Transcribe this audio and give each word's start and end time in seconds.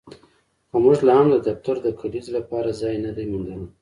خو 0.69 0.75
موږ 0.83 0.97
لاهم 1.07 1.27
د 1.31 1.35
دفتر 1.47 1.75
د 1.81 1.87
کلیزې 1.99 2.31
لپاره 2.37 2.77
ځای 2.81 2.95
نه 3.05 3.11
دی 3.17 3.25
موندلی 3.31 3.67